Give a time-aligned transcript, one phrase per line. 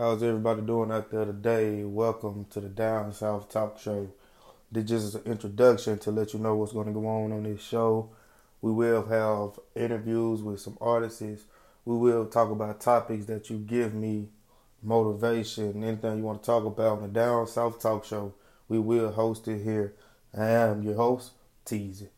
[0.00, 1.84] How's everybody doing out there today?
[1.84, 4.08] Welcome to the Down South Talk Show.
[4.72, 7.42] This just is an introduction to let you know what's going to go on on
[7.42, 8.08] this show.
[8.62, 11.44] We will have interviews with some artists.
[11.84, 14.28] We will talk about topics that you give me,
[14.82, 18.32] motivation, anything you want to talk about on the Down South Talk Show.
[18.70, 19.92] We will host it here.
[20.34, 21.32] I am your host,
[21.66, 22.08] Teasy.